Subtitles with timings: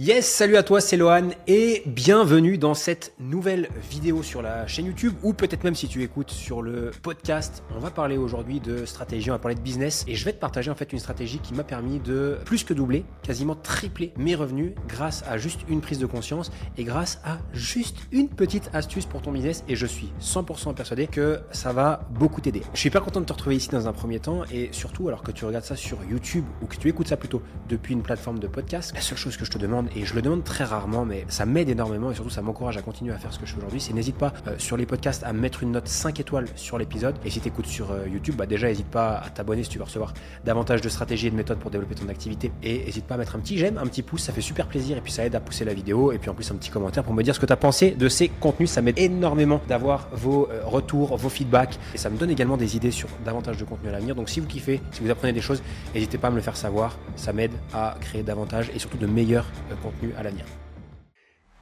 [0.00, 4.86] Yes, salut à toi, c'est Lohan et bienvenue dans cette nouvelle vidéo sur la chaîne
[4.86, 7.62] YouTube ou peut-être même si tu écoutes sur le podcast.
[7.72, 10.40] On va parler aujourd'hui de stratégie, on va parler de business et je vais te
[10.40, 14.34] partager en fait une stratégie qui m'a permis de plus que doubler, quasiment tripler mes
[14.34, 19.06] revenus grâce à juste une prise de conscience et grâce à juste une petite astuce
[19.06, 22.62] pour ton business et je suis 100% persuadé que ça va beaucoup t'aider.
[22.74, 25.22] Je suis pas content de te retrouver ici dans un premier temps et surtout alors
[25.22, 28.40] que tu regardes ça sur YouTube ou que tu écoutes ça plutôt depuis une plateforme
[28.40, 31.04] de podcast, la seule chose que je te demande et je le demande très rarement,
[31.04, 33.52] mais ça m'aide énormément et surtout ça m'encourage à continuer à faire ce que je
[33.52, 33.80] fais aujourd'hui.
[33.80, 37.16] C'est n'hésite pas euh, sur les podcasts à mettre une note 5 étoiles sur l'épisode.
[37.24, 39.78] Et si tu écoutes sur euh, YouTube, bah déjà n'hésite pas à t'abonner si tu
[39.78, 42.52] veux recevoir davantage de stratégies et de méthodes pour développer ton activité.
[42.62, 44.96] Et n'hésite pas à mettre un petit j'aime, un petit pouce, ça fait super plaisir
[44.96, 46.12] et puis ça aide à pousser la vidéo.
[46.12, 47.90] Et puis en plus un petit commentaire pour me dire ce que tu as pensé
[47.92, 48.70] de ces contenus.
[48.70, 51.78] Ça m'aide énormément d'avoir vos euh, retours, vos feedbacks.
[51.94, 54.14] Et ça me donne également des idées sur davantage de contenu à l'avenir.
[54.14, 55.62] Donc si vous kiffez, si vous apprenez des choses,
[55.94, 56.96] n'hésitez pas à me le faire savoir.
[57.16, 60.44] Ça m'aide à créer davantage et surtout de meilleurs contenus à l'avenir.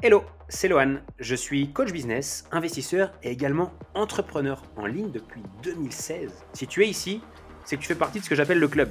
[0.02, 0.96] Hello, c'est Lohan.
[1.18, 6.30] Je suis coach business, investisseur et également entrepreneur en ligne depuis 2016.
[6.54, 7.20] Si tu es ici,
[7.64, 8.90] c'est que tu fais partie de ce que j'appelle le club.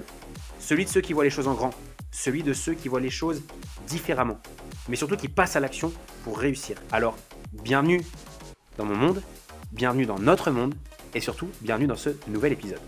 [0.60, 1.72] Celui de ceux qui voient les choses en grand.
[2.12, 3.44] Celui de ceux qui voient les choses
[3.88, 4.40] différemment.
[4.88, 5.92] Mais surtout qui passent à l'action
[6.24, 6.78] pour réussir.
[6.92, 7.18] Alors,
[7.52, 8.02] bienvenue
[8.78, 9.22] dans mon monde,
[9.74, 10.76] bienvenue dans notre monde
[11.14, 12.80] et surtout, bienvenue dans ce nouvel épisode.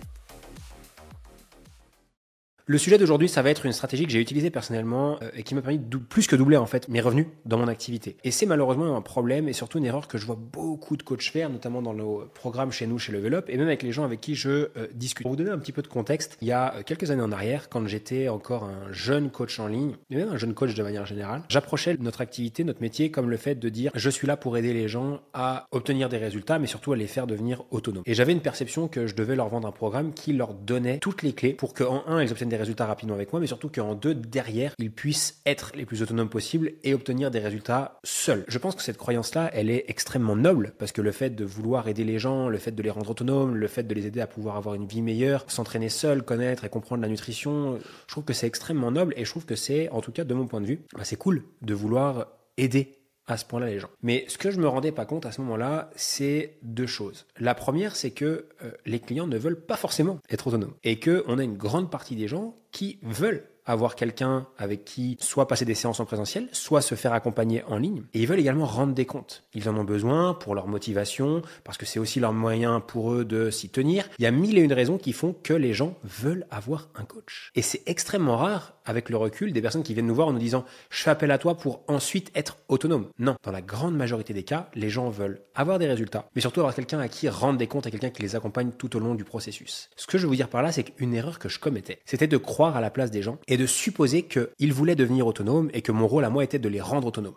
[2.65, 5.53] Le sujet d'aujourd'hui, ça va être une stratégie que j'ai utilisée personnellement euh, et qui
[5.53, 8.15] m'a permis de plus que doubler en fait mes revenus dans mon activité.
[8.23, 11.23] Et c'est malheureusement un problème et surtout une erreur que je vois beaucoup de coachs
[11.23, 14.05] faire, notamment dans nos programmes chez nous, chez Level Up, et même avec les gens
[14.05, 15.23] avec qui je euh, discute.
[15.23, 17.33] Pour vous donner un petit peu de contexte, il y a euh, quelques années en
[17.33, 20.83] arrière, quand j'étais encore un jeune coach en ligne, et même un jeune coach de
[20.83, 24.37] manière générale, j'approchais notre activité, notre métier, comme le fait de dire je suis là
[24.37, 28.03] pour aider les gens à obtenir des résultats, mais surtout à les faire devenir autonomes.
[28.05, 31.23] Et j'avais une perception que je devais leur vendre un programme qui leur donnait toutes
[31.23, 33.95] les clés pour qu'en un, ils obtiennent des résultats rapidement avec moi, mais surtout qu'en
[33.95, 38.45] deux, derrière, ils puissent être les plus autonomes possibles et obtenir des résultats seuls.
[38.47, 41.87] Je pense que cette croyance-là, elle est extrêmement noble parce que le fait de vouloir
[41.87, 44.27] aider les gens, le fait de les rendre autonomes, le fait de les aider à
[44.27, 48.33] pouvoir avoir une vie meilleure, s'entraîner seul, connaître et comprendre la nutrition, je trouve que
[48.33, 50.67] c'est extrêmement noble et je trouve que c'est, en tout cas de mon point de
[50.67, 52.27] vue, bah, c'est cool de vouloir
[52.57, 53.89] aider à ce point-là les gens.
[54.01, 57.25] Mais ce que je me rendais pas compte à ce moment-là, c'est deux choses.
[57.39, 61.23] La première, c'est que euh, les clients ne veulent pas forcément être autonomes et que
[61.27, 65.65] on a une grande partie des gens qui veulent avoir quelqu'un avec qui soit passer
[65.65, 68.03] des séances en présentiel, soit se faire accompagner en ligne.
[68.13, 69.43] Et ils veulent également rendre des comptes.
[69.53, 73.25] Ils en ont besoin pour leur motivation, parce que c'est aussi leur moyen pour eux
[73.25, 74.09] de s'y tenir.
[74.19, 77.03] Il y a mille et une raisons qui font que les gens veulent avoir un
[77.03, 77.51] coach.
[77.55, 80.39] Et c'est extrêmement rare, avec le recul, des personnes qui viennent nous voir en nous
[80.39, 83.07] disant je fais appel à toi pour ensuite être autonome.
[83.19, 86.59] Non, dans la grande majorité des cas, les gens veulent avoir des résultats, mais surtout
[86.59, 89.15] avoir quelqu'un à qui rendre des comptes et quelqu'un qui les accompagne tout au long
[89.15, 89.89] du processus.
[89.95, 92.27] Ce que je veux vous dire par là, c'est qu'une erreur que je commettais, c'était
[92.27, 95.91] de croire à la place des gens de supposer qu'ils voulaient devenir autonomes et que
[95.91, 97.35] mon rôle à moi était de les rendre autonomes.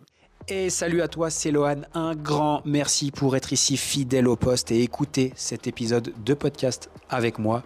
[0.48, 1.82] Et salut à toi, c'est Lohan.
[1.94, 6.88] Un grand merci pour être ici fidèle au poste et écouter cet épisode de podcast
[7.08, 7.64] avec moi.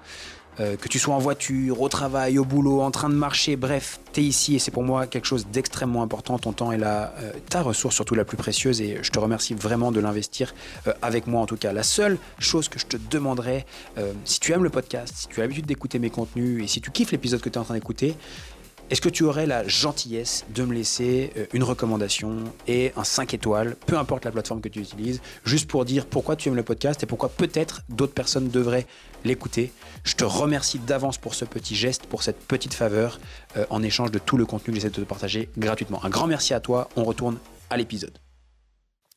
[0.60, 3.98] Euh, que tu sois en voiture, au travail, au boulot, en train de marcher, bref,
[4.12, 6.38] tu es ici et c'est pour moi quelque chose d'extrêmement important.
[6.38, 9.54] Ton temps est là, euh, ta ressource surtout la plus précieuse et je te remercie
[9.54, 10.54] vraiment de l'investir
[10.86, 11.72] euh, avec moi en tout cas.
[11.72, 13.64] La seule chose que je te demanderais,
[14.24, 16.90] si tu aimes le podcast, si tu as l'habitude d'écouter mes contenus et si tu
[16.90, 18.16] kiffes l'épisode que tu es en train d'écouter,
[18.90, 23.34] est-ce que tu aurais la gentillesse de me laisser euh, une recommandation et un 5
[23.34, 26.64] étoiles, peu importe la plateforme que tu utilises, juste pour dire pourquoi tu aimes le
[26.64, 28.86] podcast et pourquoi peut-être d'autres personnes devraient
[29.24, 29.72] l'écouter?
[30.02, 33.20] Je te remercie d'avance pour ce petit geste, pour cette petite faveur,
[33.56, 36.04] euh, en échange de tout le contenu que j'essaie de te partager gratuitement.
[36.04, 37.38] Un grand merci à toi, on retourne
[37.70, 38.18] à l'épisode.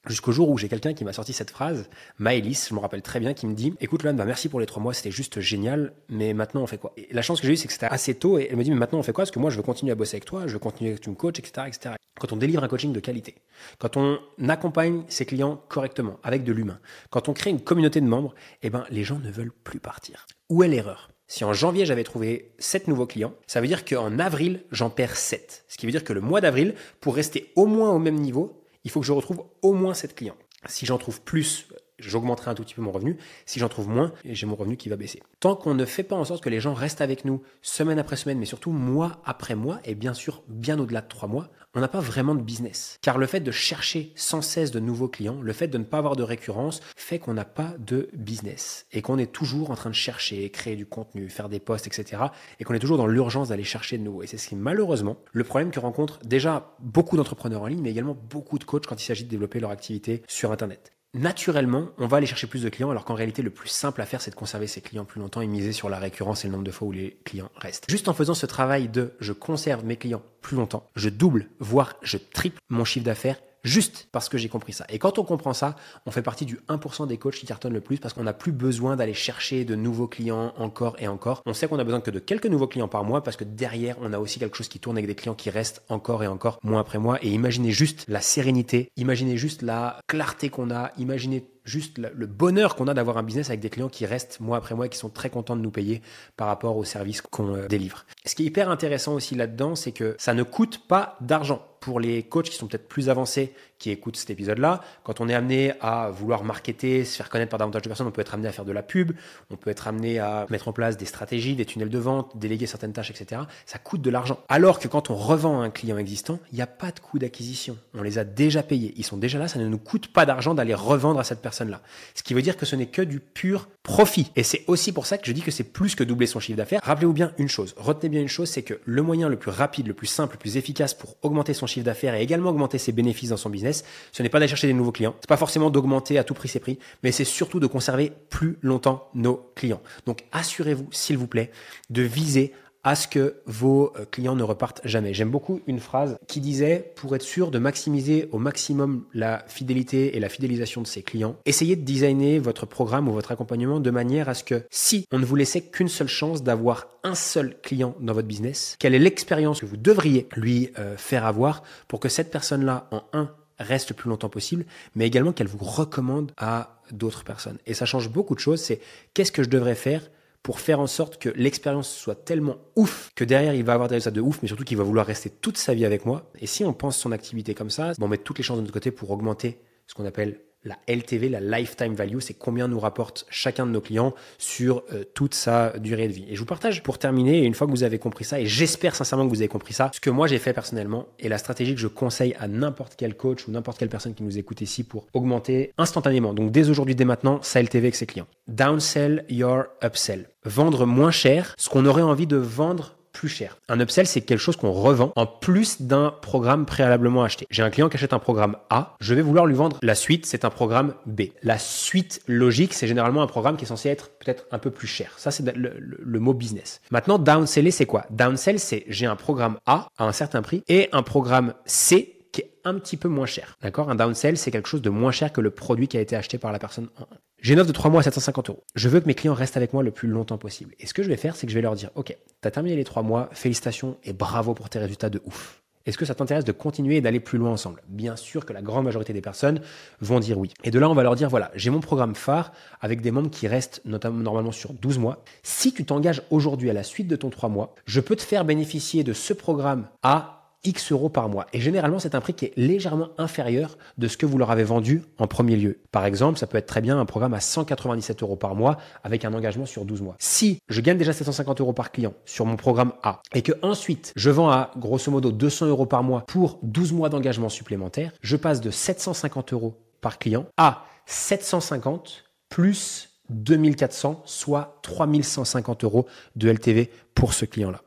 [0.05, 3.21] Jusqu'au jour où j'ai quelqu'un qui m'a sorti cette phrase, Maëlys, je me rappelle très
[3.21, 5.93] bien, qui me dit Écoute, Lohan, bah merci pour les trois mois, c'était juste génial,
[6.09, 6.91] mais maintenant on fait quoi?
[6.97, 8.71] Et La chance que j'ai eue, c'est que c'était assez tôt, et elle me dit
[8.71, 9.21] Mais maintenant on fait quoi?
[9.21, 11.09] Parce que moi je veux continuer à bosser avec toi, je veux continuer que tu
[11.09, 11.95] me coaches, etc., etc.
[12.19, 13.35] Quand on délivre un coaching de qualité,
[13.79, 14.19] quand on
[14.49, 18.69] accompagne ses clients correctement, avec de l'humain, quand on crée une communauté de membres, eh
[18.69, 20.25] ben, les gens ne veulent plus partir.
[20.49, 21.11] Où est l'erreur?
[21.27, 25.15] Si en janvier j'avais trouvé 7 nouveaux clients, ça veut dire qu'en avril j'en perds
[25.15, 25.63] 7.
[25.69, 28.62] Ce qui veut dire que le mois d'avril, pour rester au moins au même niveau,
[28.83, 30.37] il faut que je retrouve au moins 7 clients.
[30.67, 31.67] Si j'en trouve plus,
[31.99, 33.17] j'augmenterai un tout petit peu mon revenu.
[33.45, 35.21] Si j'en trouve moins, j'ai mon revenu qui va baisser.
[35.39, 38.15] Tant qu'on ne fait pas en sorte que les gens restent avec nous semaine après
[38.15, 41.79] semaine, mais surtout mois après mois, et bien sûr bien au-delà de trois mois, on
[41.79, 42.99] n'a pas vraiment de business.
[43.01, 45.97] Car le fait de chercher sans cesse de nouveaux clients, le fait de ne pas
[45.97, 48.85] avoir de récurrence, fait qu'on n'a pas de business.
[48.91, 52.23] Et qu'on est toujours en train de chercher, créer du contenu, faire des posts, etc.
[52.59, 54.21] Et qu'on est toujours dans l'urgence d'aller chercher de nouveau.
[54.21, 57.91] Et c'est ce qui, malheureusement, le problème que rencontrent déjà beaucoup d'entrepreneurs en ligne, mais
[57.91, 60.93] également beaucoup de coachs quand il s'agit de développer leur activité sur Internet.
[61.13, 64.05] Naturellement, on va aller chercher plus de clients, alors qu'en réalité, le plus simple à
[64.05, 66.53] faire, c'est de conserver ses clients plus longtemps et miser sur la récurrence et le
[66.53, 67.85] nombre de fois où les clients restent.
[67.89, 71.95] Juste en faisant ce travail de je conserve mes clients plus longtemps, je double, voire
[72.01, 74.85] je triple mon chiffre d'affaires juste parce que j'ai compris ça.
[74.89, 75.75] Et quand on comprend ça,
[76.05, 78.51] on fait partie du 1% des coachs qui cartonnent le plus parce qu'on n'a plus
[78.51, 81.41] besoin d'aller chercher de nouveaux clients encore et encore.
[81.45, 83.97] On sait qu'on a besoin que de quelques nouveaux clients par mois parce que derrière,
[84.01, 86.59] on a aussi quelque chose qui tourne avec des clients qui restent encore et encore
[86.63, 87.23] mois après mois.
[87.23, 92.75] Et imaginez juste la sérénité, imaginez juste la clarté qu'on a, imaginez juste le bonheur
[92.75, 94.97] qu'on a d'avoir un business avec des clients qui restent mois après mois et qui
[94.97, 96.01] sont très contents de nous payer
[96.35, 98.05] par rapport aux services qu'on euh, délivre.
[98.25, 101.99] Ce qui est hyper intéressant aussi là-dedans, c'est que ça ne coûte pas d'argent pour
[101.99, 105.73] les coachs qui sont peut-être plus avancés, qui écoutent cet épisode-là, quand on est amené
[105.81, 108.53] à vouloir marketer, se faire connaître par davantage de personnes, on peut être amené à
[108.53, 109.11] faire de la pub,
[109.49, 112.67] on peut être amené à mettre en place des stratégies, des tunnels de vente, déléguer
[112.67, 113.41] certaines tâches, etc.
[113.65, 114.39] Ça coûte de l'argent.
[114.47, 117.77] Alors que quand on revend un client existant, il n'y a pas de coût d'acquisition.
[117.93, 118.93] On les a déjà payés.
[118.95, 121.81] Ils sont déjà là, ça ne nous coûte pas d'argent d'aller revendre à cette personne-là.
[122.15, 124.31] Ce qui veut dire que ce n'est que du pur profit.
[124.37, 126.57] Et c'est aussi pour ça que je dis que c'est plus que doubler son chiffre
[126.57, 126.79] d'affaires.
[126.83, 129.87] Rappelez-vous bien une chose, retenez bien une chose, c'est que le moyen le plus rapide,
[129.87, 132.91] le plus simple, le plus efficace pour augmenter son chiffre d'affaires et également augmenter ses
[132.91, 135.71] bénéfices dans son business, ce n'est pas d'aller chercher des nouveaux clients, c'est pas forcément
[135.71, 139.81] d'augmenter à tout prix ses prix, mais c'est surtout de conserver plus longtemps nos clients.
[140.05, 141.49] Donc assurez-vous, s'il vous plaît,
[141.89, 142.53] de viser
[142.83, 145.13] à ce que vos euh, clients ne repartent jamais.
[145.13, 150.15] J'aime beaucoup une phrase qui disait, pour être sûr de maximiser au maximum la fidélité
[150.15, 153.91] et la fidélisation de ses clients, essayez de designer votre programme ou votre accompagnement de
[153.91, 157.55] manière à ce que si on ne vous laissait qu'une seule chance d'avoir un seul
[157.61, 161.99] client dans votre business, quelle est l'expérience que vous devriez lui euh, faire avoir pour
[161.99, 164.65] que cette personne-là, en un, reste le plus longtemps possible,
[164.95, 167.57] mais également qu'elle vous recommande à d'autres personnes.
[167.65, 168.81] Et ça change beaucoup de choses, c'est
[169.13, 170.09] qu'est-ce que je devrais faire
[170.43, 173.95] pour faire en sorte que l'expérience soit tellement ouf que derrière il va avoir des
[173.95, 176.29] résultats de ouf, mais surtout qu'il va vouloir rester toute sa vie avec moi.
[176.39, 178.73] Et si on pense son activité comme ça, on met toutes les chances de notre
[178.73, 183.25] côté pour augmenter ce qu'on appelle la LTV, la lifetime value, c'est combien nous rapporte
[183.29, 186.25] chacun de nos clients sur euh, toute sa durée de vie.
[186.29, 188.95] Et je vous partage pour terminer, une fois que vous avez compris ça, et j'espère
[188.95, 191.75] sincèrement que vous avez compris ça, ce que moi j'ai fait personnellement et la stratégie
[191.75, 194.83] que je conseille à n'importe quel coach ou n'importe quelle personne qui nous écoute ici
[194.83, 198.27] pour augmenter instantanément, donc dès aujourd'hui, dès maintenant, sa LTV avec ses clients.
[198.47, 200.29] Downsell your upsell.
[200.45, 202.95] Vendre moins cher ce qu'on aurait envie de vendre
[203.27, 203.57] cher.
[203.69, 207.45] Un upsell, c'est quelque chose qu'on revend en plus d'un programme préalablement acheté.
[207.49, 210.25] J'ai un client qui achète un programme A, je vais vouloir lui vendre la suite,
[210.25, 211.23] c'est un programme B.
[211.41, 214.87] La suite logique, c'est généralement un programme qui est censé être peut-être un peu plus
[214.87, 215.13] cher.
[215.17, 216.81] Ça, c'est le, mot business.
[216.91, 218.05] Maintenant, downseller, c'est quoi?
[218.09, 222.41] Downsell, c'est j'ai un programme A à un certain prix et un programme C qui
[222.41, 223.57] est un petit peu moins cher.
[223.61, 223.89] D'accord?
[223.89, 226.37] Un downsell, c'est quelque chose de moins cher que le produit qui a été acheté
[226.37, 227.05] par la personne en
[227.43, 228.63] j'ai une offre de 3 mois à 750 euros.
[228.73, 230.73] Je veux que mes clients restent avec moi le plus longtemps possible.
[230.79, 232.51] Et ce que je vais faire, c'est que je vais leur dire, OK, tu as
[232.51, 235.61] terminé les 3 mois, félicitations et bravo pour tes résultats de ouf.
[235.85, 237.83] Est-ce que ça t'intéresse de continuer et d'aller plus loin ensemble?
[237.89, 239.59] Bien sûr que la grande majorité des personnes
[239.99, 240.53] vont dire oui.
[240.63, 243.29] Et de là, on va leur dire, voilà, j'ai mon programme phare avec des membres
[243.29, 245.25] qui restent notamment normalement sur 12 mois.
[245.43, 248.45] Si tu t'engages aujourd'hui à la suite de ton 3 mois, je peux te faire
[248.45, 251.45] bénéficier de ce programme à X euros par mois.
[251.53, 254.63] Et généralement, c'est un prix qui est légèrement inférieur de ce que vous leur avez
[254.63, 255.79] vendu en premier lieu.
[255.91, 259.25] Par exemple, ça peut être très bien un programme à 197 euros par mois avec
[259.25, 260.15] un engagement sur 12 mois.
[260.19, 264.13] Si je gagne déjà 750 euros par client sur mon programme A et que ensuite
[264.15, 268.37] je vends à grosso modo 200 euros par mois pour 12 mois d'engagement supplémentaire, je
[268.37, 276.89] passe de 750 euros par client à 750 plus 2400, soit 3150 euros de LTV
[277.15, 277.81] pour ce client-là.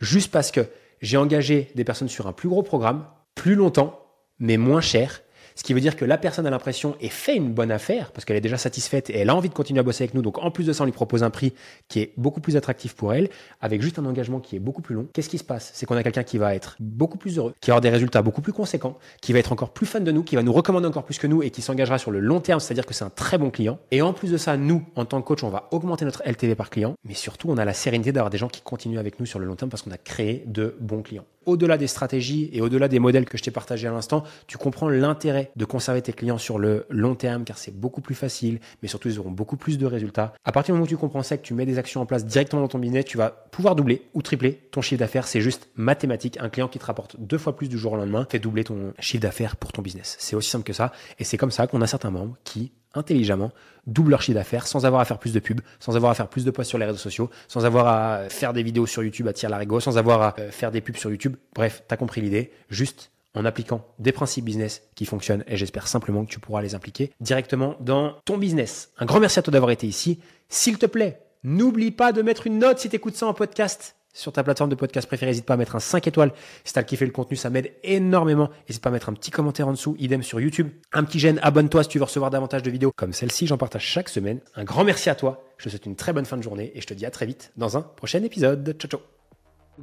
[0.00, 0.68] Juste parce que
[1.00, 4.00] j'ai engagé des personnes sur un plus gros programme, plus longtemps,
[4.38, 5.22] mais moins cher,
[5.56, 8.24] ce qui veut dire que la personne a l'impression et fait une bonne affaire parce
[8.24, 10.20] qu'elle est déjà satisfaite et elle a envie de continuer à bosser avec nous.
[10.20, 11.54] Donc en plus de ça, on lui propose un prix
[11.88, 13.30] qui est beaucoup plus attractif pour elle,
[13.62, 15.06] avec juste un engagement qui est beaucoup plus long.
[15.14, 15.70] Qu'est-ce qui se passe?
[15.74, 18.20] C'est qu'on a quelqu'un qui va être beaucoup plus heureux, qui va avoir des résultats
[18.20, 20.86] beaucoup plus conséquents, qui va être encore plus fan de nous, qui va nous recommander
[20.86, 23.10] encore plus que nous et qui s'engagera sur le long terme, c'est-à-dire que c'est un
[23.10, 23.78] très bon client.
[23.90, 26.54] Et en plus de ça, nous, en tant que coach, on va augmenter notre LTV
[26.54, 29.26] par client, mais surtout, on a la sérénité d'avoir des gens qui continuent avec nous
[29.26, 32.60] sur le long terme parce qu'on a créé de bons clients au-delà des stratégies et
[32.60, 36.12] au-delà des modèles que je t'ai partagés à l'instant, tu comprends l'intérêt de conserver tes
[36.12, 39.56] clients sur le long terme car c'est beaucoup plus facile, mais surtout ils auront beaucoup
[39.56, 40.32] plus de résultats.
[40.44, 42.24] À partir du moment où tu comprends ça, que tu mets des actions en place
[42.24, 45.26] directement dans ton business, tu vas pouvoir doubler ou tripler ton chiffre d'affaires.
[45.26, 46.38] C'est juste mathématique.
[46.40, 48.92] Un client qui te rapporte deux fois plus du jour au lendemain fait doubler ton
[48.98, 50.16] chiffre d'affaires pour ton business.
[50.18, 50.92] C'est aussi simple que ça.
[51.18, 53.52] Et c'est comme ça qu'on a certains membres qui intelligemment
[53.86, 56.28] double leur chiffre d'affaires sans avoir à faire plus de pubs, sans avoir à faire
[56.28, 59.28] plus de posts sur les réseaux sociaux, sans avoir à faire des vidéos sur YouTube
[59.28, 61.36] à tirer l'arigot, sans avoir à euh, faire des pubs sur YouTube.
[61.54, 62.50] Bref, t'as compris l'idée.
[62.68, 66.74] Juste en appliquant des principes business qui fonctionnent et j'espère simplement que tu pourras les
[66.74, 68.90] impliquer directement dans ton business.
[68.98, 70.20] Un grand merci à toi d'avoir été ici.
[70.48, 73.96] S'il te plaît, n'oublie pas de mettre une note si tu écoutes ça en podcast
[74.16, 75.30] sur ta plateforme de podcast préférée.
[75.30, 76.32] N'hésite pas à mettre un 5 étoiles
[76.64, 78.50] si t'as kiffé le contenu, ça m'aide énormément.
[78.68, 80.70] N'hésite pas à mettre un petit commentaire en dessous, idem sur YouTube.
[80.92, 83.84] Un petit j'aime, abonne-toi si tu veux recevoir davantage de vidéos comme celle-ci, j'en partage
[83.84, 84.40] chaque semaine.
[84.54, 86.80] Un grand merci à toi, je te souhaite une très bonne fin de journée et
[86.80, 88.74] je te dis à très vite dans un prochain épisode.
[88.78, 89.15] Ciao ciao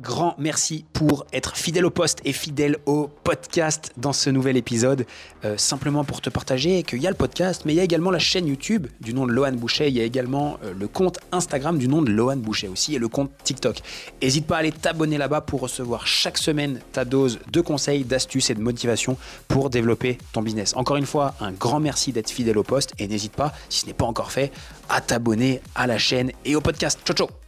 [0.01, 5.05] Grand merci pour être fidèle au poste et fidèle au podcast dans ce nouvel épisode.
[5.45, 8.09] Euh, simplement pour te partager qu'il y a le podcast, mais il y a également
[8.09, 9.89] la chaîne YouTube du nom de Lohan Boucher.
[9.89, 12.99] Il y a également euh, le compte Instagram du nom de Lohan Boucher aussi et
[12.99, 13.81] le compte TikTok.
[14.21, 18.49] N'hésite pas à aller t'abonner là-bas pour recevoir chaque semaine ta dose de conseils, d'astuces
[18.49, 19.15] et de motivation
[19.47, 20.75] pour développer ton business.
[20.75, 23.85] Encore une fois, un grand merci d'être fidèle au poste et n'hésite pas, si ce
[23.85, 24.51] n'est pas encore fait,
[24.89, 26.99] à t'abonner à la chaîne et au podcast.
[27.05, 27.42] Ciao ciao